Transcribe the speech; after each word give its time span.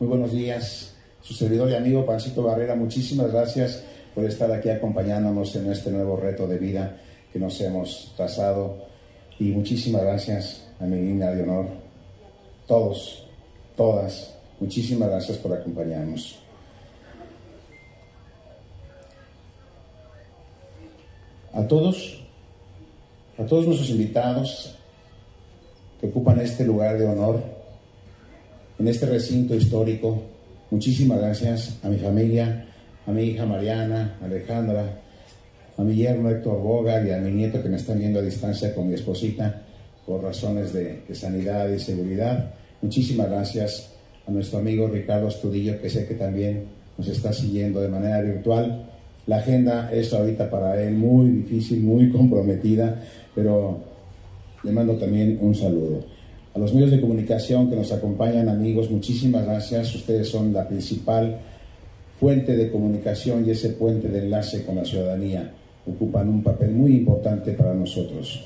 Muy 0.00 0.08
buenos 0.08 0.32
días. 0.32 0.94
Su 1.20 1.34
servidor 1.34 1.68
y 1.68 1.74
amigo 1.74 2.06
Pancito 2.06 2.42
Barrera, 2.42 2.74
muchísimas 2.74 3.30
gracias 3.30 3.84
por 4.14 4.24
estar 4.24 4.50
aquí 4.50 4.70
acompañándonos 4.70 5.54
en 5.56 5.70
este 5.70 5.90
nuevo 5.90 6.16
reto 6.16 6.46
de 6.46 6.56
vida 6.56 6.96
que 7.30 7.38
nos 7.38 7.60
hemos 7.60 8.14
trazado. 8.16 8.78
Y 9.38 9.50
muchísimas 9.50 10.00
gracias 10.00 10.66
a 10.80 10.86
mi 10.86 10.96
niña 10.96 11.30
de 11.32 11.42
honor, 11.42 11.66
todos, 12.66 13.26
todas, 13.76 14.34
muchísimas 14.58 15.10
gracias 15.10 15.36
por 15.36 15.52
acompañarnos. 15.52 16.38
A 21.52 21.62
todos, 21.68 22.24
a 23.36 23.44
todos 23.44 23.66
nuestros 23.66 23.90
invitados 23.90 24.78
que 26.00 26.06
ocupan 26.06 26.40
este 26.40 26.64
lugar 26.64 26.96
de 26.96 27.06
honor 27.06 27.59
en 28.80 28.88
este 28.88 29.04
recinto 29.04 29.54
histórico, 29.54 30.22
muchísimas 30.70 31.18
gracias 31.18 31.78
a 31.82 31.90
mi 31.90 31.98
familia, 31.98 32.66
a 33.06 33.12
mi 33.12 33.24
hija 33.24 33.44
Mariana, 33.44 34.16
Alejandra, 34.22 35.02
a 35.76 35.84
mi 35.84 35.94
yerno 35.94 36.30
Héctor 36.30 36.62
Bogar 36.62 37.06
y 37.06 37.10
a 37.10 37.18
mi 37.18 37.30
nieto 37.30 37.62
que 37.62 37.68
me 37.68 37.76
están 37.76 37.98
viendo 37.98 38.20
a 38.20 38.22
distancia 38.22 38.74
con 38.74 38.88
mi 38.88 38.94
esposita 38.94 39.62
por 40.06 40.22
razones 40.22 40.72
de, 40.72 41.02
sanidad 41.12 41.68
y 41.68 41.78
seguridad. 41.78 42.54
Muchísimas 42.80 43.28
gracias 43.28 43.90
a 44.26 44.30
nuestro 44.30 44.60
amigo 44.60 44.88
Ricardo 44.88 45.28
Astudillo, 45.28 45.78
que 45.78 45.90
sé 45.90 46.06
que 46.06 46.14
también 46.14 46.64
nos 46.96 47.06
está 47.06 47.34
siguiendo 47.34 47.82
de 47.82 47.88
manera 47.88 48.22
virtual. 48.22 48.88
La 49.26 49.36
agenda 49.36 49.92
es 49.92 50.10
ahorita 50.14 50.48
para 50.48 50.82
él 50.82 50.94
muy 50.94 51.28
difícil, 51.28 51.82
muy 51.82 52.10
comprometida, 52.12 52.98
pero 53.34 53.78
le 54.64 54.72
mando 54.72 54.96
también 54.96 55.38
un 55.42 55.54
saludo. 55.54 56.02
A 56.54 56.58
los 56.58 56.74
medios 56.74 56.90
de 56.90 57.00
comunicación 57.00 57.70
que 57.70 57.76
nos 57.76 57.92
acompañan, 57.92 58.48
amigos, 58.48 58.90
muchísimas 58.90 59.44
gracias. 59.44 59.94
Ustedes 59.94 60.28
son 60.28 60.52
la 60.52 60.66
principal 60.66 61.38
fuente 62.18 62.56
de 62.56 62.70
comunicación 62.70 63.46
y 63.46 63.50
ese 63.50 63.70
puente 63.70 64.08
de 64.08 64.18
enlace 64.18 64.64
con 64.64 64.76
la 64.76 64.84
ciudadanía. 64.84 65.52
Ocupan 65.86 66.28
un 66.28 66.42
papel 66.42 66.72
muy 66.72 66.96
importante 66.96 67.52
para 67.52 67.72
nosotros. 67.72 68.44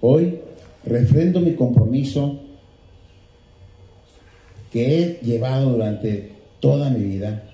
Hoy 0.00 0.40
refrendo 0.84 1.40
mi 1.40 1.54
compromiso 1.54 2.40
que 4.72 4.98
he 4.98 5.20
llevado 5.22 5.72
durante 5.72 6.32
toda 6.58 6.88
mi 6.88 7.04
vida 7.04 7.44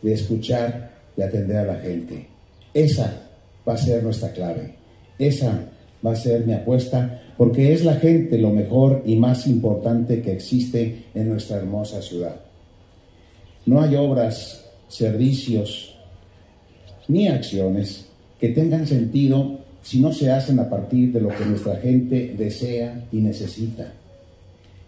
de 0.00 0.12
escuchar 0.14 0.92
y 1.16 1.22
atender 1.22 1.56
a 1.56 1.64
la 1.64 1.76
gente. 1.76 2.28
Esa 2.72 3.28
va 3.68 3.74
a 3.74 3.76
ser 3.76 4.04
nuestra 4.04 4.32
clave. 4.32 4.76
Esa 5.18 5.68
va 6.04 6.12
a 6.12 6.16
ser 6.16 6.46
mi 6.46 6.52
apuesta 6.52 7.22
porque 7.36 7.72
es 7.72 7.84
la 7.84 7.94
gente 7.94 8.38
lo 8.38 8.50
mejor 8.50 9.02
y 9.06 9.16
más 9.16 9.46
importante 9.46 10.20
que 10.22 10.32
existe 10.32 11.04
en 11.14 11.28
nuestra 11.28 11.58
hermosa 11.58 12.02
ciudad. 12.02 12.36
No 13.66 13.80
hay 13.80 13.96
obras, 13.96 14.64
servicios 14.88 15.94
ni 17.06 17.28
acciones 17.28 18.06
que 18.40 18.48
tengan 18.50 18.86
sentido 18.86 19.58
si 19.82 20.00
no 20.00 20.12
se 20.12 20.30
hacen 20.30 20.58
a 20.58 20.68
partir 20.68 21.12
de 21.12 21.20
lo 21.20 21.28
que 21.28 21.44
nuestra 21.44 21.76
gente 21.76 22.34
desea 22.36 23.06
y 23.12 23.18
necesita. 23.18 23.92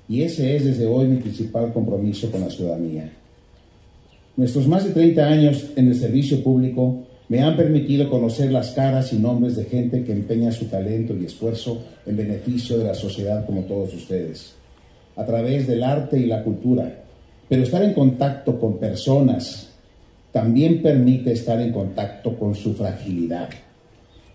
Y 0.09 0.23
ese 0.23 0.57
es 0.57 0.65
desde 0.65 0.87
hoy 0.87 1.07
mi 1.07 1.17
principal 1.21 1.73
compromiso 1.73 2.31
con 2.31 2.41
la 2.41 2.51
ciudadanía. 2.51 3.13
Nuestros 4.37 4.67
más 4.67 4.85
de 4.85 4.91
30 4.91 5.27
años 5.27 5.67
en 5.77 5.89
el 5.89 5.95
servicio 5.95 6.43
público 6.43 7.05
me 7.31 7.41
han 7.43 7.57
permitido 7.57 8.11
conocer 8.11 8.51
las 8.51 8.73
caras 8.73 9.13
y 9.13 9.17
nombres 9.17 9.55
de 9.55 9.65
gente 9.65 10.03
que 10.03 10.11
empeña 10.11 10.51
su 10.51 10.65
talento 10.65 11.15
y 11.15 11.27
esfuerzo 11.27 11.81
en 12.05 12.17
beneficio 12.17 12.77
de 12.77 12.83
la 12.83 12.95
sociedad 12.95 13.47
como 13.47 13.63
todos 13.63 13.95
ustedes, 13.95 14.55
a 15.15 15.25
través 15.25 15.69
del 15.69 15.85
arte 15.85 16.19
y 16.19 16.27
la 16.27 16.43
cultura. 16.43 17.05
Pero 17.49 17.63
estar 17.63 17.85
en 17.85 17.95
contacto 17.95 18.59
con 18.59 18.79
personas 18.79 19.69
también 20.33 20.83
permite 20.83 21.31
estar 21.31 21.61
en 21.61 21.73
contacto 21.73 22.37
con 22.37 22.57
su 22.57 22.75
fragilidad, 22.75 23.49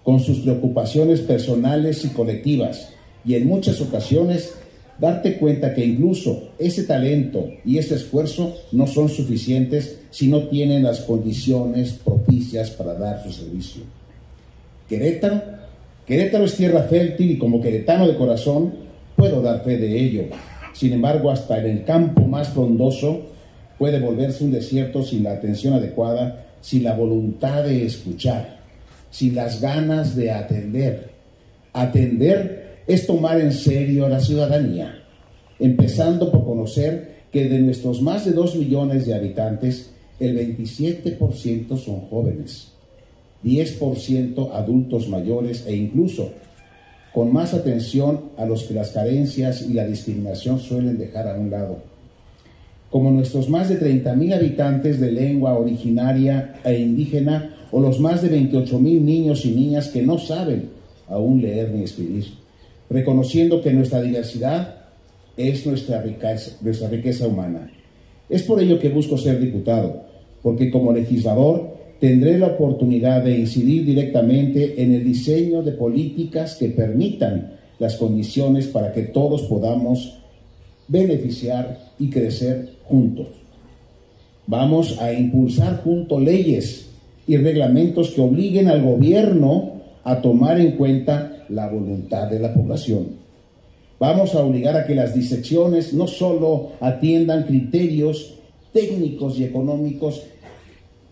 con 0.02 0.22
sus 0.22 0.40
preocupaciones 0.40 1.20
personales 1.20 2.06
y 2.06 2.10
colectivas, 2.10 2.94
y 3.26 3.36
en 3.36 3.46
muchas 3.46 3.82
ocasiones 3.82 4.54
darte 5.00 5.38
cuenta 5.38 5.74
que 5.74 5.86
incluso 5.86 6.50
ese 6.58 6.84
talento 6.84 7.50
y 7.66 7.78
ese 7.78 7.96
esfuerzo 7.96 8.56
no 8.72 8.88
son 8.88 9.10
suficientes 9.10 10.00
si 10.10 10.28
no 10.28 10.48
tienen 10.48 10.84
las 10.84 11.02
condiciones 11.02 11.94
propicias 11.94 12.70
para 12.72 12.94
dar 12.94 13.24
su 13.24 13.32
servicio. 13.32 13.84
Querétaro, 14.88 15.42
Querétaro 16.06 16.46
es 16.46 16.56
tierra 16.56 16.84
fértil 16.84 17.32
y 17.32 17.38
como 17.38 17.62
queretano 17.62 18.08
de 18.08 18.16
corazón 18.16 18.74
puedo 19.16 19.42
dar 19.42 19.64
fe 19.64 19.78
de 19.78 20.00
ello. 20.00 20.24
Sin 20.74 20.94
embargo, 20.94 21.32
hasta 21.32 21.58
en 21.60 21.66
el 21.66 21.84
campo 21.84 22.22
más 22.22 22.50
frondoso 22.50 23.24
puede 23.80 24.00
volverse 24.00 24.44
un 24.44 24.52
desierto 24.52 25.04
sin 25.04 25.24
la 25.24 25.32
atención 25.32 25.74
adecuada, 25.74 26.46
sin 26.62 26.84
la 26.84 26.94
voluntad 26.94 27.64
de 27.64 27.86
escuchar, 27.86 28.60
sin 29.10 29.36
las 29.36 29.62
ganas 29.62 30.16
de 30.16 30.32
atender. 30.32 31.10
Atender 31.74 32.65
es 32.88 33.08
tomar 33.08 33.40
en 33.40 33.52
serio 33.52 34.06
a 34.06 34.10
la 34.10 34.20
ciudadanía, 34.20 35.04
empezando 35.60 36.32
por 36.32 36.46
conocer 36.46 37.16
que 37.32 37.50
de 37.50 37.60
nuestros 37.60 38.02
más 38.02 38.26
de 38.26 38.32
2 38.32 38.56
millones 38.56 39.06
de 39.06 39.16
habitantes, 39.16 39.92
el 40.20 40.38
27% 40.38 41.78
son 41.78 42.02
jóvenes, 42.02 42.72
10% 43.44 44.52
adultos 44.54 45.10
mayores 45.10 45.66
e 45.68 45.76
incluso 45.76 46.30
con 47.14 47.34
más 47.34 47.54
atención 47.54 48.26
a 48.38 48.46
los 48.46 48.64
que 48.64 48.74
las 48.74 48.92
carencias 48.92 49.62
y 49.62 49.74
la 49.74 49.86
discriminación 49.86 50.60
suelen 50.60 50.98
dejar 50.98 51.28
a 51.28 51.40
un 51.40 51.50
lado. 51.50 51.80
Como 52.90 53.10
nuestros 53.12 53.50
más 53.50 53.70
de 53.70 53.80
30.000 53.80 54.36
habitantes 54.36 55.00
de 55.00 55.12
lengua 55.12 55.58
originaria 55.58 56.56
e 56.64 56.78
indígena 56.78 57.56
o 57.72 57.80
los 57.80 58.00
más 58.00 58.22
de 58.22 58.32
28.000 58.32 59.02
niños 59.02 59.46
y 59.46 59.52
niñas 59.52 59.88
que 59.90 60.02
no 60.02 60.20
saben 60.20 60.70
aún 61.08 61.42
leer 61.42 61.72
ni 61.72 61.84
escribir 61.84 62.45
reconociendo 62.90 63.62
que 63.62 63.74
nuestra 63.74 64.02
diversidad 64.02 64.76
es 65.38 65.66
nuestra 65.66 66.02
riqueza, 66.02 66.58
nuestra 66.62 66.90
riqueza 66.90 67.28
humana. 67.28 67.72
Es 68.30 68.44
por 68.44 68.62
ello 68.62 68.80
que 68.80 68.90
busco 68.90 69.18
ser 69.18 69.40
diputado, 69.40 70.04
porque 70.42 70.72
como 70.72 70.94
legislador 70.94 71.76
tendré 72.00 72.38
la 72.38 72.48
oportunidad 72.48 73.24
de 73.24 73.38
incidir 73.40 73.86
directamente 73.86 74.82
en 74.82 74.94
el 74.94 75.04
diseño 75.04 75.64
de 75.64 75.72
políticas 75.74 76.56
que 76.56 76.70
permitan 76.70 77.54
las 77.80 77.96
condiciones 77.96 78.68
para 78.68 78.92
que 78.92 79.04
todos 79.04 79.44
podamos 79.44 80.18
beneficiar 80.88 81.80
y 82.00 82.10
crecer 82.10 82.70
juntos. 82.84 83.28
Vamos 84.48 85.00
a 85.02 85.12
impulsar 85.12 85.82
juntos 85.84 86.22
leyes 86.22 86.90
y 87.28 87.38
reglamentos 87.38 88.12
que 88.12 88.22
obliguen 88.22 88.68
al 88.68 88.84
gobierno 88.84 89.82
a 90.04 90.22
tomar 90.22 90.60
en 90.60 90.74
cuenta 90.74 91.35
la 91.50 91.68
voluntad 91.68 92.28
de 92.30 92.40
la 92.40 92.54
población. 92.54 93.26
Vamos 94.00 94.36
a 94.36 94.44
obligar 94.44 94.76
a 94.76 94.86
que 94.86 94.96
las 94.96 95.14
disecciones 95.14 95.94
no 95.94 96.08
solo 96.08 96.72
atiendan 96.82 97.44
criterios 97.44 98.36
técnicos 98.74 99.40
y 99.40 99.46
económicos, 99.46 100.24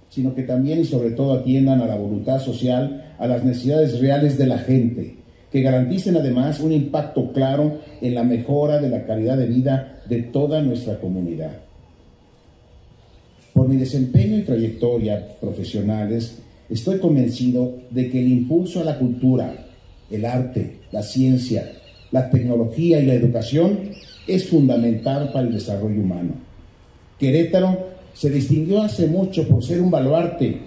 sino 0.10 0.36
que 0.36 0.44
también 0.44 0.82
y 0.82 0.86
sobre 0.86 1.12
todo 1.12 1.34
atiendan 1.34 1.82
a 1.82 1.88
la 1.88 1.96
voluntad 1.96 2.40
social, 2.40 3.16
a 3.18 3.26
las 3.26 3.44
necesidades 3.44 4.00
reales 4.02 4.38
de 4.38 4.48
la 4.48 4.58
gente, 4.58 5.16
que 5.50 5.62
garanticen 5.62 6.18
además 6.18 6.60
un 6.60 6.74
impacto 6.74 7.32
claro 7.32 7.80
en 8.02 8.16
la 8.16 8.24
mejora 8.24 8.80
de 8.80 8.90
la 8.90 9.06
calidad 9.06 9.38
de 9.38 9.48
vida 9.48 10.02
de 10.10 10.24
toda 10.24 10.62
nuestra 10.62 11.00
comunidad. 11.00 11.54
Por 13.54 13.70
mi 13.70 13.78
desempeño 13.78 14.40
y 14.40 14.42
trayectoria 14.42 15.38
profesionales, 15.40 16.40
estoy 16.70 17.00
convencido 17.00 17.76
de 17.92 18.10
que 18.10 18.20
el 18.20 18.28
impulso 18.28 18.82
a 18.82 18.84
la 18.84 18.98
cultura, 18.98 19.54
el 20.14 20.26
arte, 20.26 20.80
la 20.92 21.04
ciencia, 21.04 21.72
la 22.12 22.30
tecnología 22.30 23.00
y 23.00 23.06
la 23.06 23.16
educación 23.16 23.92
es 24.28 24.48
fundamental 24.48 25.32
para 25.34 25.48
el 25.48 25.54
desarrollo 25.54 26.00
humano. 26.02 26.34
Querétaro 27.20 27.94
se 28.14 28.30
distinguió 28.30 28.84
hace 28.84 29.08
mucho 29.08 29.48
por 29.48 29.64
ser 29.64 29.82
un 29.82 29.90
baluarte 29.90 30.60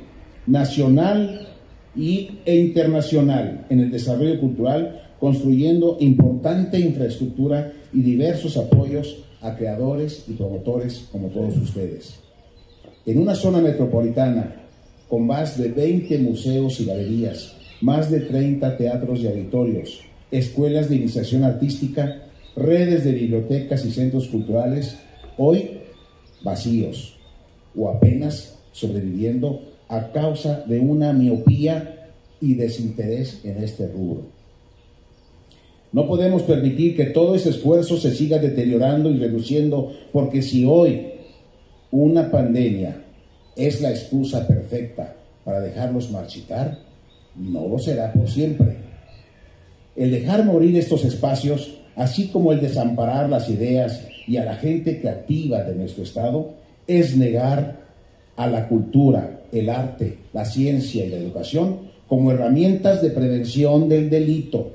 nacional 0.47 1.47
y, 1.95 2.31
e 2.45 2.57
internacional 2.57 3.67
en 3.71 3.81
el 3.81 3.91
desarrollo 3.91 4.39
cultural, 4.41 5.03
construyendo 5.19 5.97
importante 6.01 6.79
infraestructura 6.79 7.73
y 7.93 8.03
diversos 8.03 8.57
apoyos 8.57 9.25
a 9.41 9.57
creadores 9.57 10.25
y 10.29 10.33
promotores 10.33 11.07
como 11.11 11.29
todos 11.29 11.57
ustedes. 11.57 12.17
En 13.07 13.19
una 13.19 13.35
zona 13.35 13.61
metropolitana 13.61 14.63
con 15.09 15.27
más 15.27 15.57
de 15.57 15.69
20 15.69 16.19
museos 16.19 16.81
y 16.81 16.87
galerías, 16.87 17.56
más 17.81 18.11
de 18.11 18.21
30 18.21 18.77
teatros 18.77 19.21
y 19.21 19.27
auditorios, 19.27 20.01
escuelas 20.31 20.89
de 20.89 20.97
iniciación 20.97 21.45
artística, 21.45 22.23
redes 22.57 23.05
de 23.05 23.13
bibliotecas 23.13 23.85
y 23.85 23.91
centros 23.91 24.29
culturales, 24.29 24.97
hoy 25.37 25.81
vacíos 26.43 27.17
o 27.77 27.91
apenas 27.91 28.59
sobreviviendo 28.73 29.63
a 29.89 30.13
causa 30.13 30.65
de 30.67 30.81
una 30.81 31.13
miopía 31.13 32.11
y 32.41 32.55
desinterés 32.55 33.41
en 33.45 33.63
este 33.63 33.87
rubro. 33.89 34.25
No 35.93 36.07
podemos 36.07 36.43
permitir 36.43 36.97
que 36.97 37.07
todo 37.07 37.35
ese 37.35 37.51
esfuerzo 37.51 37.97
se 37.97 38.15
siga 38.15 38.39
deteriorando 38.39 39.11
y 39.11 39.19
reduciendo, 39.19 39.93
porque 40.13 40.43
si 40.43 40.65
hoy 40.65 41.13
una 41.91 42.31
pandemia 42.31 43.03
es 43.55 43.81
la 43.81 43.91
excusa 43.91 44.47
perfecta 44.47 45.17
para 45.45 45.61
dejarlos 45.61 46.11
marchitar, 46.11 46.86
no 47.39 47.69
lo 47.69 47.79
será 47.79 48.13
por 48.13 48.29
siempre. 48.29 48.77
El 49.95 50.11
dejar 50.11 50.45
morir 50.45 50.77
estos 50.77 51.05
espacios, 51.05 51.79
así 51.95 52.29
como 52.29 52.53
el 52.53 52.61
desamparar 52.61 53.29
las 53.29 53.49
ideas 53.49 54.03
y 54.27 54.37
a 54.37 54.45
la 54.45 54.57
gente 54.57 55.01
creativa 55.01 55.63
de 55.63 55.75
nuestro 55.75 56.03
Estado, 56.03 56.55
es 56.87 57.17
negar 57.17 57.87
a 58.37 58.47
la 58.47 58.69
cultura, 58.69 59.41
el 59.53 59.71
arte, 59.71 60.19
la 60.33 60.45
ciencia 60.45 61.05
y 61.05 61.11
la 61.11 61.17
educación 61.17 61.87
como 62.09 62.31
herramientas 62.31 63.03
de 63.03 63.11
prevención 63.11 63.89
del 63.89 64.11
delito, 64.11 64.73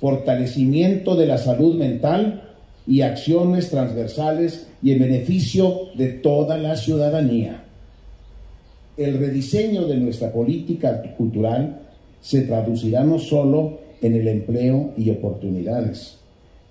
fortalecimiento 0.00 1.14
de 1.14 1.26
la 1.26 1.38
salud 1.38 1.76
mental 1.76 2.42
y 2.86 3.02
acciones 3.02 3.70
transversales 3.70 4.66
y 4.82 4.92
en 4.92 4.98
beneficio 4.98 5.88
de 5.94 6.08
toda 6.08 6.58
la 6.58 6.76
ciudadanía. 6.76 7.63
El 8.96 9.18
rediseño 9.18 9.86
de 9.86 9.96
nuestra 9.96 10.32
política 10.32 11.02
cultural 11.16 11.80
se 12.20 12.42
traducirá 12.42 13.02
no 13.02 13.18
solo 13.18 13.78
en 14.00 14.14
el 14.14 14.28
empleo 14.28 14.92
y 14.96 15.10
oportunidades 15.10 16.18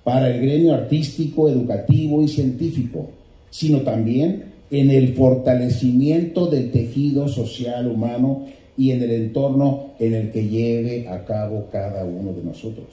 para 0.04 0.30
el 0.30 0.42
gremio 0.42 0.74
artístico, 0.74 1.50
educativo 1.50 2.22
y 2.22 2.28
científico, 2.28 3.10
sino 3.50 3.82
también 3.82 4.54
en 4.70 4.90
el 4.90 5.14
fortalecimiento 5.14 6.48
del 6.48 6.72
tejido 6.72 7.28
social 7.28 7.88
humano 7.88 8.46
y 8.78 8.92
en 8.92 9.04
el 9.04 9.12
entorno 9.12 9.92
en 10.00 10.14
el 10.14 10.32
que 10.32 10.48
lleve 10.48 11.08
a 11.08 11.24
cabo 11.26 11.68
cada 11.72 12.04
uno 12.06 12.34
de 12.34 12.44
nosotros. 12.44 12.88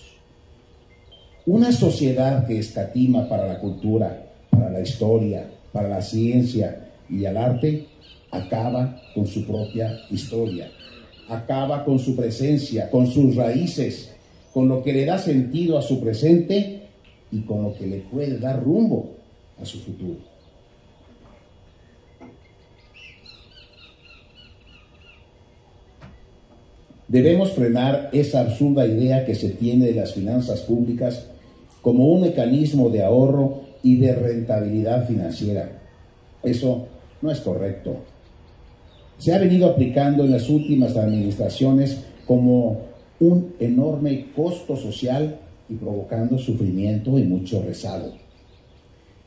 Una 1.46 1.72
sociedad 1.72 2.46
que 2.46 2.58
escatima 2.58 3.28
para 3.28 3.46
la 3.46 3.58
cultura, 3.58 4.26
para 4.50 4.70
la 4.70 4.80
historia, 4.80 5.48
para 5.72 5.88
la 5.88 6.02
ciencia 6.02 6.88
y 7.08 7.24
el 7.24 7.36
arte, 7.36 7.86
acaba 8.30 9.00
con 9.14 9.26
su 9.26 9.44
propia 9.44 10.00
historia, 10.10 10.70
acaba 11.28 11.84
con 11.84 11.98
su 11.98 12.14
presencia, 12.16 12.90
con 12.90 13.06
sus 13.06 13.36
raíces, 13.36 14.12
con 14.52 14.68
lo 14.68 14.82
que 14.82 14.92
le 14.92 15.04
da 15.04 15.18
sentido 15.18 15.78
a 15.78 15.82
su 15.82 16.00
presente 16.00 16.82
y 17.30 17.40
con 17.42 17.62
lo 17.62 17.74
que 17.74 17.86
le 17.86 17.98
puede 17.98 18.38
dar 18.38 18.62
rumbo 18.62 19.10
a 19.60 19.64
su 19.64 19.78
futuro. 19.80 20.30
Debemos 27.10 27.50
frenar 27.52 28.10
esa 28.12 28.40
absurda 28.40 28.86
idea 28.86 29.24
que 29.24 29.34
se 29.34 29.50
tiene 29.50 29.86
de 29.86 29.94
las 29.94 30.14
finanzas 30.14 30.60
públicas 30.60 31.26
como 31.82 32.06
un 32.06 32.20
mecanismo 32.20 32.88
de 32.88 33.02
ahorro 33.02 33.62
y 33.82 33.96
de 33.96 34.14
rentabilidad 34.14 35.08
financiera. 35.08 35.72
Eso 36.44 36.86
no 37.20 37.32
es 37.32 37.40
correcto. 37.40 37.96
Se 39.20 39.34
ha 39.34 39.38
venido 39.38 39.68
aplicando 39.68 40.24
en 40.24 40.30
las 40.30 40.48
últimas 40.48 40.96
administraciones 40.96 42.04
como 42.26 42.80
un 43.20 43.54
enorme 43.60 44.28
costo 44.34 44.76
social 44.76 45.38
y 45.68 45.74
provocando 45.74 46.38
sufrimiento 46.38 47.18
y 47.18 47.24
mucho 47.24 47.62
rezago. 47.62 48.14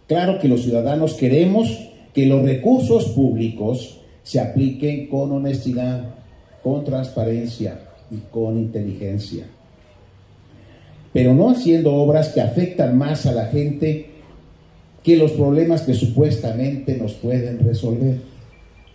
Claro 0.07 0.39
que 0.39 0.47
los 0.47 0.63
ciudadanos 0.63 1.13
queremos 1.13 1.91
que 2.11 2.25
los 2.25 2.41
recursos 2.41 3.09
públicos 3.09 3.99
se 4.23 4.39
apliquen 4.39 5.07
con 5.07 5.31
honestidad, 5.31 6.15
con 6.63 6.83
transparencia 6.83 7.79
y 8.09 8.17
con 8.31 8.57
inteligencia. 8.57 9.45
Pero 11.13 11.35
no 11.35 11.51
haciendo 11.51 11.93
obras 11.93 12.29
que 12.29 12.41
afectan 12.41 12.97
más 12.97 13.27
a 13.27 13.31
la 13.31 13.45
gente 13.45 14.07
que 15.03 15.17
los 15.17 15.33
problemas 15.33 15.83
que 15.83 15.93
supuestamente 15.93 16.97
nos 16.97 17.13
pueden 17.13 17.59
resolver. 17.59 18.32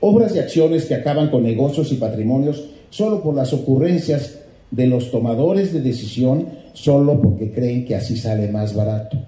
Obras 0.00 0.34
y 0.34 0.38
acciones 0.38 0.84
que 0.84 0.94
acaban 0.94 1.28
con 1.28 1.42
negocios 1.42 1.90
y 1.92 1.96
patrimonios 1.96 2.64
solo 2.90 3.22
por 3.22 3.34
las 3.34 3.52
ocurrencias 3.52 4.38
de 4.70 4.86
los 4.86 5.10
tomadores 5.10 5.72
de 5.72 5.80
decisión, 5.80 6.46
solo 6.72 7.20
porque 7.20 7.52
creen 7.52 7.84
que 7.84 7.96
así 7.96 8.16
sale 8.16 8.48
más 8.48 8.74
barato. 8.74 9.18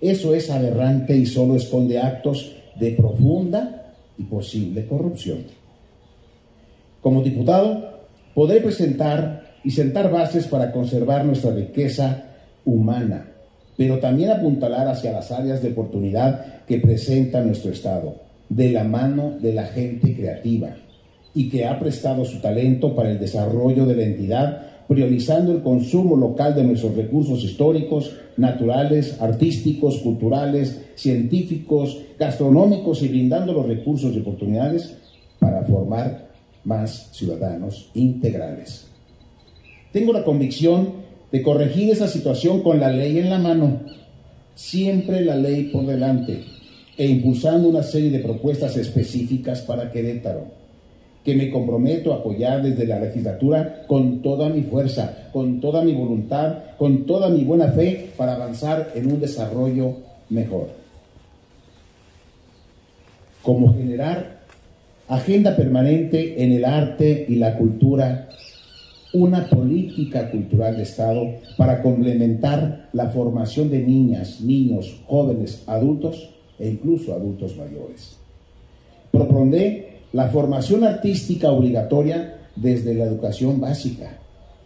Eso 0.00 0.34
es 0.34 0.50
aberrante 0.50 1.16
y 1.16 1.26
solo 1.26 1.56
esconde 1.56 1.98
actos 1.98 2.54
de 2.78 2.92
profunda 2.92 3.94
y 4.16 4.24
posible 4.24 4.86
corrupción. 4.86 5.44
Como 7.00 7.22
diputado, 7.22 7.98
podré 8.34 8.60
presentar 8.60 9.56
y 9.64 9.70
sentar 9.70 10.10
bases 10.10 10.46
para 10.46 10.70
conservar 10.70 11.24
nuestra 11.24 11.50
riqueza 11.50 12.24
humana, 12.64 13.32
pero 13.76 13.98
también 13.98 14.30
apuntalar 14.30 14.86
hacia 14.88 15.12
las 15.12 15.32
áreas 15.32 15.62
de 15.62 15.70
oportunidad 15.70 16.64
que 16.64 16.78
presenta 16.78 17.40
nuestro 17.40 17.72
Estado, 17.72 18.27
de 18.48 18.70
la 18.72 18.84
mano 18.84 19.36
de 19.40 19.52
la 19.52 19.64
gente 19.66 20.14
creativa 20.14 20.76
y 21.34 21.48
que 21.48 21.66
ha 21.66 21.78
prestado 21.78 22.24
su 22.24 22.40
talento 22.40 22.94
para 22.94 23.10
el 23.10 23.18
desarrollo 23.18 23.86
de 23.86 23.94
la 23.94 24.02
entidad, 24.02 24.62
priorizando 24.88 25.52
el 25.52 25.62
consumo 25.62 26.16
local 26.16 26.54
de 26.54 26.64
nuestros 26.64 26.96
recursos 26.96 27.44
históricos, 27.44 28.16
naturales, 28.36 29.20
artísticos, 29.20 29.98
culturales, 29.98 30.80
científicos, 30.94 31.98
gastronómicos 32.18 33.02
y 33.02 33.08
brindando 33.08 33.52
los 33.52 33.66
recursos 33.66 34.14
y 34.14 34.20
oportunidades 34.20 34.96
para 35.38 35.62
formar 35.62 36.28
más 36.64 37.10
ciudadanos 37.12 37.90
integrales. 37.94 38.88
Tengo 39.92 40.12
la 40.12 40.24
convicción 40.24 40.92
de 41.30 41.42
corregir 41.42 41.90
esa 41.90 42.08
situación 42.08 42.62
con 42.62 42.80
la 42.80 42.90
ley 42.90 43.18
en 43.18 43.30
la 43.30 43.38
mano, 43.38 43.80
siempre 44.54 45.24
la 45.24 45.36
ley 45.36 45.64
por 45.64 45.86
delante, 45.86 46.44
e 46.98 47.06
impulsando 47.06 47.68
una 47.68 47.84
serie 47.84 48.10
de 48.10 48.18
propuestas 48.18 48.76
específicas 48.76 49.60
para 49.60 49.92
Querétaro, 49.92 50.46
que 51.24 51.36
me 51.36 51.48
comprometo 51.48 52.12
a 52.12 52.16
apoyar 52.16 52.60
desde 52.60 52.88
la 52.88 52.98
legislatura 52.98 53.84
con 53.86 54.20
toda 54.20 54.48
mi 54.48 54.62
fuerza, 54.62 55.28
con 55.32 55.60
toda 55.60 55.84
mi 55.84 55.92
voluntad, 55.92 56.58
con 56.76 57.06
toda 57.06 57.28
mi 57.30 57.44
buena 57.44 57.68
fe 57.68 58.10
para 58.16 58.34
avanzar 58.34 58.90
en 58.96 59.12
un 59.12 59.20
desarrollo 59.20 59.94
mejor. 60.28 60.70
Como 63.42 63.74
generar 63.74 64.40
agenda 65.06 65.54
permanente 65.54 66.42
en 66.42 66.50
el 66.50 66.64
arte 66.64 67.26
y 67.28 67.36
la 67.36 67.56
cultura, 67.56 68.28
una 69.12 69.48
política 69.48 70.32
cultural 70.32 70.76
de 70.76 70.82
Estado 70.82 71.26
para 71.56 71.80
complementar 71.80 72.88
la 72.92 73.08
formación 73.10 73.70
de 73.70 73.78
niñas, 73.78 74.40
niños, 74.40 75.00
jóvenes, 75.06 75.62
adultos 75.68 76.30
e 76.58 76.68
incluso 76.68 77.14
adultos 77.14 77.56
mayores. 77.56 78.16
Propondré 79.10 79.98
la 80.12 80.28
formación 80.28 80.84
artística 80.84 81.50
obligatoria 81.50 82.38
desde 82.56 82.94
la 82.94 83.04
educación 83.04 83.60
básica. 83.60 84.18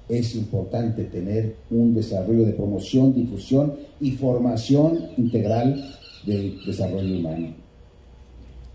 Es 0.08 0.34
importante 0.34 1.04
tener 1.04 1.56
un 1.70 1.94
desarrollo 1.94 2.44
de 2.44 2.52
promoción, 2.52 3.14
difusión 3.14 3.75
y 4.00 4.12
formación 4.12 5.11
integral 5.16 5.82
del 6.26 6.58
desarrollo 6.64 7.18
humano. 7.18 7.54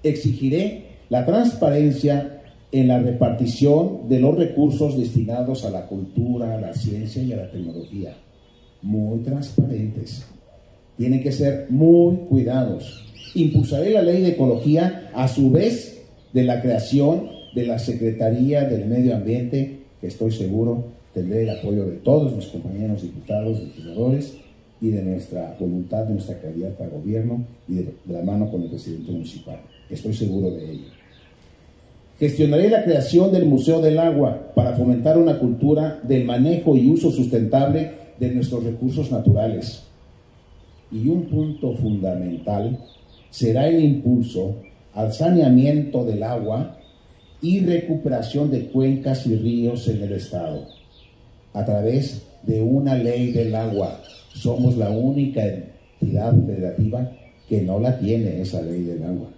Exigiré 0.03 0.85
la 1.09 1.25
transparencia 1.25 2.41
en 2.71 2.87
la 2.87 2.99
repartición 2.99 4.09
de 4.09 4.19
los 4.19 4.35
recursos 4.35 4.97
destinados 4.97 5.63
a 5.63 5.69
la 5.69 5.85
cultura, 5.85 6.55
a 6.55 6.61
la 6.61 6.73
ciencia 6.73 7.23
y 7.23 7.31
a 7.31 7.37
la 7.37 7.51
tecnología. 7.51 8.15
Muy 8.81 9.19
transparentes. 9.19 10.25
Tienen 10.97 11.21
que 11.21 11.31
ser 11.31 11.67
muy 11.69 12.17
cuidados. 12.29 13.06
Impulsaré 13.35 13.91
la 13.91 14.01
ley 14.01 14.21
de 14.21 14.29
ecología 14.29 15.11
a 15.13 15.27
su 15.27 15.51
vez 15.51 16.01
de 16.33 16.43
la 16.43 16.61
creación 16.61 17.29
de 17.55 17.65
la 17.65 17.79
Secretaría 17.79 18.65
del 18.65 18.85
Medio 18.85 19.15
Ambiente, 19.15 19.79
que 19.99 20.07
estoy 20.07 20.31
seguro 20.31 20.97
tendré 21.13 21.43
el 21.43 21.49
apoyo 21.49 21.85
de 21.85 21.97
todos 21.97 22.35
mis 22.35 22.45
compañeros 22.45 23.01
diputados, 23.01 23.59
legisladores 23.59 24.37
y 24.79 24.89
de 24.89 25.01
nuestra 25.01 25.55
voluntad, 25.59 26.03
de 26.03 26.13
nuestra 26.13 26.39
candidata 26.39 26.85
a 26.85 26.89
gobierno 26.89 27.43
y 27.67 27.75
de, 27.75 27.93
de 28.05 28.13
la 28.13 28.21
mano 28.21 28.51
con 28.51 28.61
el 28.61 28.69
presidente 28.69 29.11
municipal. 29.11 29.59
Estoy 29.89 30.13
seguro 30.13 30.51
de 30.51 30.71
ello. 30.71 30.85
Gestionaré 32.19 32.69
la 32.69 32.83
creación 32.83 33.31
del 33.31 33.45
Museo 33.45 33.81
del 33.81 33.97
Agua 33.97 34.51
para 34.53 34.75
fomentar 34.75 35.17
una 35.17 35.39
cultura 35.39 35.99
del 36.03 36.25
manejo 36.25 36.75
y 36.75 36.87
uso 36.87 37.11
sustentable 37.11 37.91
de 38.19 38.31
nuestros 38.31 38.63
recursos 38.63 39.11
naturales. 39.11 39.83
Y 40.91 41.07
un 41.07 41.25
punto 41.25 41.73
fundamental 41.73 42.77
será 43.29 43.67
el 43.67 43.83
impulso 43.83 44.55
al 44.93 45.13
saneamiento 45.13 46.03
del 46.05 46.23
agua 46.23 46.77
y 47.41 47.59
recuperación 47.59 48.49
de 48.49 48.67
cuencas 48.67 49.27
y 49.27 49.35
ríos 49.35 49.87
en 49.87 50.03
el 50.03 50.13
Estado 50.13 50.67
a 51.53 51.65
través 51.65 52.23
de 52.43 52.61
una 52.61 52.95
ley 52.95 53.31
del 53.31 53.53
agua. 53.55 54.01
Somos 54.33 54.77
la 54.77 54.89
única 54.89 55.43
entidad 55.45 56.33
federativa 56.45 57.11
que 57.47 57.61
no 57.61 57.79
la 57.79 57.97
tiene 57.97 58.41
esa 58.41 58.61
ley 58.61 58.83
del 58.83 59.03
agua. 59.03 59.29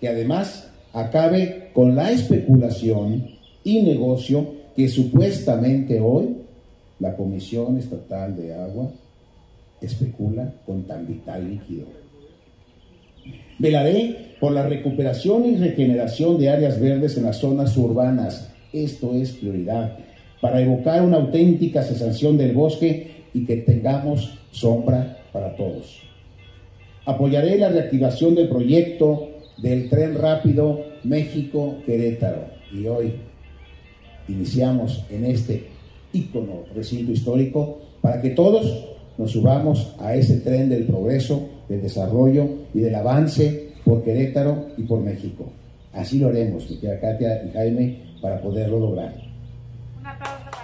Que 0.00 0.08
además 0.08 0.68
acabe 0.92 1.70
con 1.72 1.94
la 1.94 2.10
especulación 2.10 3.28
y 3.64 3.82
negocio 3.82 4.54
que 4.74 4.88
supuestamente 4.88 6.00
hoy 6.00 6.36
la 7.00 7.16
Comisión 7.16 7.78
Estatal 7.78 8.36
de 8.36 8.54
Agua 8.54 8.90
especula 9.80 10.52
con 10.64 10.84
tan 10.84 11.06
vital 11.06 11.48
líquido. 11.48 11.86
Velaré 13.58 14.36
por 14.40 14.52
la 14.52 14.66
recuperación 14.66 15.46
y 15.46 15.56
regeneración 15.56 16.38
de 16.38 16.50
áreas 16.50 16.80
verdes 16.80 17.16
en 17.16 17.24
las 17.24 17.38
zonas 17.38 17.76
urbanas. 17.76 18.52
Esto 18.72 19.14
es 19.14 19.32
prioridad 19.32 19.96
para 20.40 20.60
evocar 20.60 21.02
una 21.02 21.16
auténtica 21.16 21.82
cesación 21.82 22.36
del 22.36 22.52
bosque 22.52 23.24
y 23.32 23.44
que 23.44 23.56
tengamos 23.58 24.38
sombra 24.50 25.18
para 25.32 25.56
todos. 25.56 26.02
Apoyaré 27.04 27.58
la 27.58 27.68
reactivación 27.68 28.34
del 28.34 28.48
proyecto 28.48 29.30
del 29.58 29.88
tren 29.88 30.16
rápido 30.16 30.84
México-Querétaro 31.04 32.46
y 32.72 32.86
hoy 32.86 33.12
iniciamos 34.28 35.04
en 35.10 35.24
este 35.24 35.68
ícono 36.12 36.64
recinto 36.74 37.12
histórico 37.12 37.78
para 38.00 38.20
que 38.20 38.30
todos 38.30 38.88
nos 39.18 39.30
subamos 39.30 39.94
a 39.98 40.14
ese 40.14 40.40
tren 40.40 40.68
del 40.68 40.84
progreso, 40.84 41.48
del 41.68 41.82
desarrollo 41.82 42.48
y 42.74 42.80
del 42.80 42.94
avance 42.94 43.72
por 43.84 44.02
Querétaro 44.02 44.68
y 44.76 44.82
por 44.82 45.00
México. 45.00 45.50
Así 45.92 46.18
lo 46.18 46.28
haremos, 46.28 46.66
tía 46.80 47.00
Katia 47.00 47.42
y 47.44 47.50
Jaime, 47.52 48.02
para 48.20 48.40
poderlo 48.40 48.78
lograr. 48.78 49.14
Un 50.00 50.06
aplauso 50.06 50.56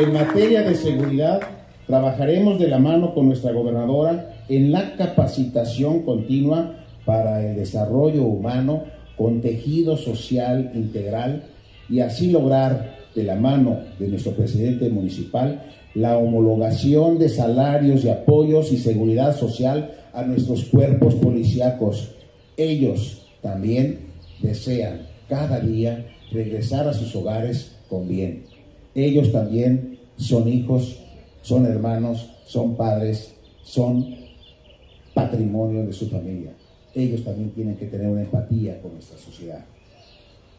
En 0.00 0.12
materia 0.12 0.62
de 0.62 0.74
seguridad, 0.74 1.40
trabajaremos 1.86 2.58
de 2.58 2.66
la 2.66 2.80
mano 2.80 3.14
con 3.14 3.26
nuestra 3.26 3.52
gobernadora 3.52 4.34
en 4.48 4.72
la 4.72 4.96
capacitación 4.96 6.02
continua 6.02 6.74
para 7.04 7.40
el 7.40 7.54
desarrollo 7.54 8.24
humano 8.24 8.82
con 9.16 9.40
tejido 9.40 9.96
social 9.96 10.72
integral 10.74 11.44
y 11.88 12.00
así 12.00 12.30
lograr 12.30 12.96
de 13.14 13.22
la 13.24 13.36
mano 13.36 13.78
de 13.98 14.08
nuestro 14.08 14.32
presidente 14.32 14.88
municipal 14.88 15.70
la 15.94 16.18
homologación 16.18 17.18
de 17.18 17.28
salarios 17.28 18.04
y 18.04 18.08
apoyos 18.08 18.72
y 18.72 18.78
seguridad 18.78 19.36
social 19.36 19.92
a 20.12 20.22
nuestros 20.22 20.64
cuerpos 20.64 21.14
policíacos. 21.14 22.10
Ellos 22.56 23.26
también 23.42 24.00
desean 24.42 25.02
cada 25.28 25.60
día 25.60 26.06
regresar 26.32 26.88
a 26.88 26.94
sus 26.94 27.14
hogares 27.14 27.76
con 27.88 28.08
bien. 28.08 28.44
Ellos 28.94 29.30
también 29.30 29.98
son 30.16 30.48
hijos, 30.48 30.98
son 31.42 31.66
hermanos, 31.66 32.28
son 32.46 32.76
padres, 32.76 33.34
son 33.62 34.16
patrimonio 35.14 35.86
de 35.86 35.92
su 35.92 36.08
familia 36.08 36.50
ellos 36.94 37.24
también 37.24 37.50
tienen 37.50 37.76
que 37.76 37.86
tener 37.86 38.06
una 38.06 38.22
empatía 38.22 38.80
con 38.80 38.94
nuestra 38.94 39.18
sociedad. 39.18 39.64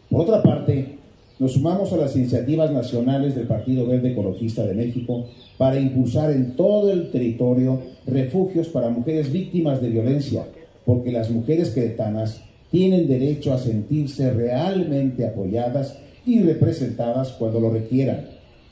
Por 0.10 0.22
otra 0.22 0.44
parte, 0.44 0.98
nos 1.38 1.54
sumamos 1.54 1.92
a 1.92 1.98
las 1.98 2.16
iniciativas 2.16 2.72
nacionales 2.72 3.36
del 3.36 3.48
Partido 3.48 3.86
Verde 3.86 4.12
Ecologista 4.12 4.66
de 4.66 4.74
México 4.74 5.26
para 5.58 5.80
impulsar 5.80 6.32
en 6.32 6.56
todo 6.56 6.92
el 6.92 7.12
territorio 7.12 7.82
refugios 8.08 8.68
para 8.70 8.90
mujeres 8.90 9.32
víctimas 9.32 9.82
de 9.82 9.90
violencia, 9.90 10.46
porque 10.86 11.12
las 11.12 11.30
mujeres 11.30 11.72
queretanas 11.72 12.42
tienen 12.72 13.08
derecho 13.08 13.54
a 13.54 13.58
sentirse 13.58 14.32
realmente 14.32 15.26
apoyadas 15.26 15.98
y 16.26 16.42
representadas 16.42 17.34
cuando 17.34 17.60
lo 17.60 17.70
requieran, 17.70 18.28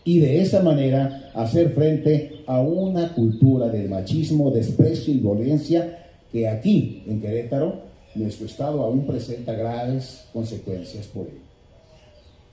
y 0.06 0.20
de 0.20 0.42
esa 0.42 0.62
manera 0.62 1.32
hacer 1.34 1.70
frente 1.72 2.44
a 2.48 2.62
una 2.62 3.14
cultura 3.14 3.68
del 3.68 3.90
machismo, 3.90 4.52
desprecio 4.52 5.14
y 5.14 5.18
violencia 5.18 6.00
que 6.32 6.48
aquí, 6.48 7.04
en 7.08 7.22
Querétaro, 7.22 7.82
nuestro 8.16 8.46
Estado 8.46 8.82
aún 8.82 9.06
presenta 9.06 9.54
graves 9.54 10.26
consecuencias 10.34 11.08
por 11.08 11.28
ello. 11.28 11.53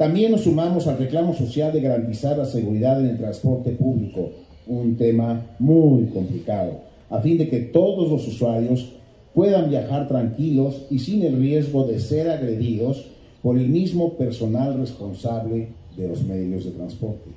También 0.01 0.33
nos 0.33 0.45
sumamos 0.45 0.87
al 0.87 0.97
reclamo 0.97 1.35
social 1.35 1.75
de 1.75 1.83
garantizar 1.83 2.39
la 2.39 2.47
seguridad 2.47 2.99
en 3.03 3.11
el 3.11 3.19
transporte 3.19 3.73
público, 3.73 4.31
un 4.67 4.97
tema 4.97 5.43
muy 5.59 6.07
complicado, 6.07 6.81
a 7.11 7.21
fin 7.21 7.37
de 7.37 7.51
que 7.51 7.61
todos 7.61 8.11
los 8.11 8.27
usuarios 8.27 8.95
puedan 9.35 9.69
viajar 9.69 10.09
tranquilos 10.09 10.87
y 10.89 11.01
sin 11.01 11.23
el 11.23 11.39
riesgo 11.39 11.85
de 11.85 12.01
ser 12.01 12.31
agredidos 12.31 13.11
por 13.43 13.59
el 13.59 13.69
mismo 13.69 14.15
personal 14.15 14.79
responsable 14.79 15.69
de 15.95 16.09
los 16.09 16.23
medios 16.23 16.65
de 16.65 16.71
transporte. 16.71 17.29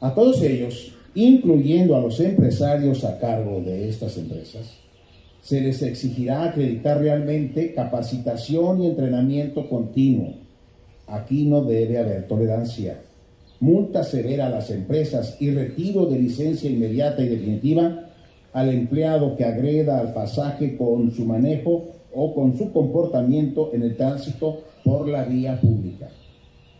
A 0.00 0.12
todos 0.14 0.42
ellos 0.42 0.92
incluyendo 1.14 1.96
a 1.96 2.02
los 2.02 2.20
empresarios 2.20 3.02
a 3.04 3.18
cargo 3.18 3.62
de 3.62 3.88
estas 3.88 4.18
empresas, 4.18 4.74
se 5.40 5.62
les 5.62 5.80
exigirá 5.80 6.44
acreditar 6.44 7.00
realmente 7.00 7.72
capacitación 7.72 8.82
y 8.82 8.88
entrenamiento 8.88 9.70
continuo. 9.70 10.47
Aquí 11.08 11.46
no 11.46 11.62
debe 11.64 11.98
haber 11.98 12.26
tolerancia. 12.26 13.00
Multa 13.60 14.04
severa 14.04 14.46
a 14.46 14.50
las 14.50 14.70
empresas 14.70 15.36
y 15.40 15.50
retiro 15.50 16.06
de 16.06 16.18
licencia 16.18 16.70
inmediata 16.70 17.22
y 17.22 17.28
definitiva 17.28 18.08
al 18.52 18.68
empleado 18.70 19.36
que 19.36 19.44
agreda 19.44 19.98
al 19.98 20.12
pasaje 20.12 20.76
con 20.76 21.10
su 21.10 21.24
manejo 21.24 21.86
o 22.14 22.34
con 22.34 22.56
su 22.56 22.72
comportamiento 22.72 23.70
en 23.72 23.82
el 23.82 23.96
tránsito 23.96 24.60
por 24.84 25.08
la 25.08 25.24
vía 25.24 25.60
pública. 25.60 26.08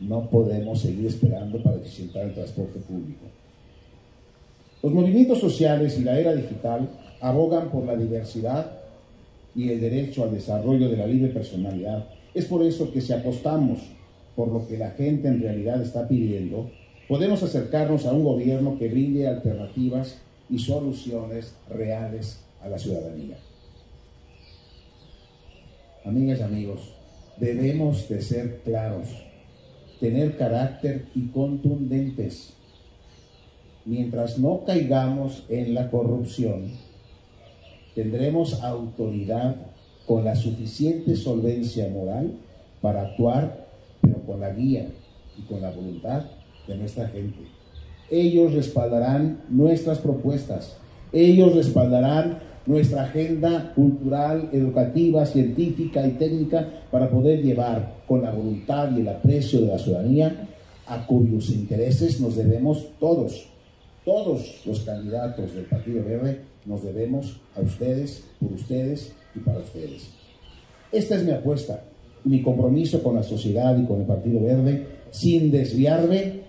No 0.00 0.28
podemos 0.30 0.80
seguir 0.80 1.06
esperando 1.06 1.62
para 1.62 1.76
eficientar 1.76 2.26
el 2.26 2.35
transporte 2.35 2.78
público. 2.80 3.26
Los 4.82 4.92
movimientos 4.92 5.40
sociales 5.40 5.99
y 5.99 6.04
la 6.04 6.18
era 6.18 6.35
digital 6.35 6.88
abogan 7.20 7.70
por 7.70 7.85
la 7.85 7.97
diversidad 7.97 8.70
y 9.54 9.70
el 9.70 9.80
derecho 9.80 10.23
al 10.23 10.32
desarrollo 10.32 10.88
de 10.88 10.97
la 10.97 11.06
libre 11.06 11.32
personalidad. 11.32 12.06
Es 12.32 12.44
por 12.44 12.62
eso 12.62 12.92
que 12.92 13.00
si 13.00 13.12
apostamos 13.12 13.78
por 14.38 14.52
lo 14.52 14.68
que 14.68 14.78
la 14.78 14.92
gente 14.92 15.26
en 15.26 15.40
realidad 15.40 15.83
está 15.83 16.07
pidiendo, 16.07 16.71
podemos 17.09 17.42
acercarnos 17.42 18.07
a 18.07 18.12
un 18.12 18.23
gobierno 18.23 18.78
que 18.78 18.88
brinde 18.88 19.26
alternativas 19.26 20.21
y 20.49 20.61
soluciones 20.61 21.57
reales 21.68 22.38
a 22.62 22.68
la 22.68 22.78
ciudadanía. 22.78 23.37
Amigas 26.04 26.38
y 26.38 26.42
amigos, 26.45 26.95
debemos 27.40 28.09
de 28.09 28.23
ser 28.23 28.61
claros, 28.61 29.09
tener 29.99 30.37
carácter 30.37 31.07
y 31.16 31.26
contundentes 31.30 32.54
mientras 33.87 34.38
no 34.38 34.62
caigamos 34.64 35.47
en 35.49 35.75
la 35.75 35.90
corrupción, 35.90 36.71
tendremos 37.97 38.62
autoridad 38.62 39.57
con 40.07 40.25
la 40.25 40.37
suficiente 40.37 41.16
solvencia 41.16 41.88
moral 41.88 42.35
para 42.80 43.02
actuar, 43.02 43.68
con 44.27 44.41
la 44.41 44.50
guía 44.50 44.88
y 45.38 45.43
con 45.43 45.61
la 45.61 45.71
voluntad 45.71 46.25
de 46.67 46.77
nuestra 46.77 47.09
gente. 47.09 47.38
Ellos 48.11 48.55
respaldarán 48.55 49.43
nuestras 49.49 49.99
propuestas, 49.99 50.77
ellos 51.12 51.55
respaldarán 51.55 52.41
nuestra 52.67 53.05
agenda 53.05 53.73
cultural, 53.75 54.50
educativa, 54.53 55.25
científica 55.25 56.07
y 56.07 56.12
técnica 56.12 56.69
para 56.91 57.09
poder 57.09 57.43
llevar 57.43 57.97
con 58.07 58.23
la 58.23 58.31
voluntad 58.31 58.91
y 58.97 59.00
el 59.00 59.09
aprecio 59.09 59.61
de 59.61 59.69
la 59.69 59.79
ciudadanía 59.79 60.49
a 60.87 61.07
cuyos 61.07 61.50
intereses 61.50 62.21
nos 62.21 62.37
debemos 62.37 62.87
todos 62.99 63.49
todos 64.09 64.62
los 64.65 64.81
candidatos 64.81 65.55
del 65.55 65.67
Partido 65.67 66.03
Verde 66.03 66.41
nos 66.65 66.83
debemos 66.83 67.43
a 67.55 67.61
ustedes, 67.61 68.25
por 68.41 68.53
ustedes 68.53 69.12
y 69.35 69.41
para 69.41 69.59
ustedes. 69.59 70.09
Esta 70.91 71.17
es 71.17 71.25
mi 71.25 71.33
apuesta, 71.33 71.85
mi 72.25 72.43
compromiso 72.43 73.03
con 73.03 73.15
la 73.15 73.23
sociedad 73.23 73.77
y 73.79 73.87
con 73.87 74.01
el 74.01 74.07
Partido 74.07 74.41
Verde, 74.41 74.87
sin 75.11 75.51
desviarme, 75.51 76.41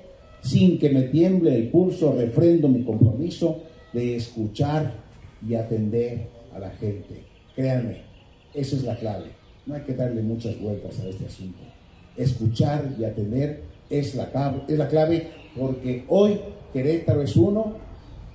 sin 0.41 0.79
que 0.79 0.89
me 0.89 1.03
tiemble 1.03 1.55
el 1.55 1.69
pulso, 1.69 2.13
refrendo 2.13 2.67
mi 2.67 2.83
compromiso 2.83 3.63
de 3.93 4.15
escuchar 4.15 4.93
y 5.47 5.55
atender 5.55 6.27
a 6.53 6.59
la 6.59 6.69
gente. 6.71 7.23
Créanme, 7.55 8.01
esa 8.53 8.75
es 8.75 8.83
la 8.83 8.95
clave. 8.95 9.27
No 9.65 9.75
hay 9.75 9.81
que 9.81 9.93
darle 9.93 10.21
muchas 10.21 10.59
vueltas 10.59 10.99
a 10.99 11.07
este 11.07 11.25
asunto. 11.25 11.59
Escuchar 12.17 12.95
y 12.99 13.05
atender 13.05 13.61
es 13.89 14.15
la, 14.15 14.63
es 14.67 14.77
la 14.77 14.87
clave 14.87 15.27
porque 15.57 16.03
hoy 16.07 16.39
Querétaro 16.73 17.21
es 17.21 17.35
uno 17.35 17.73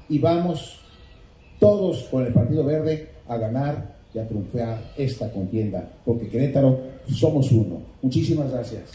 y 0.08 0.18
vamos 0.18 0.80
todos 1.58 2.04
con 2.04 2.26
el 2.26 2.32
Partido 2.32 2.64
Verde 2.64 3.10
a 3.26 3.36
ganar 3.36 3.93
y 4.14 4.18
a 4.18 4.28
triunfar 4.28 4.92
esta 4.96 5.30
contienda, 5.32 5.90
porque 6.04 6.28
Querétaro 6.28 6.78
somos 7.08 7.50
uno. 7.50 7.82
Muchísimas 8.00 8.50
gracias. 8.50 8.92